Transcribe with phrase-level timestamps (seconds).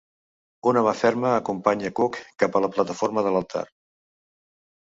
[0.71, 3.65] Una mà ferma acompanya Cook cap a la plataforma de l'altar.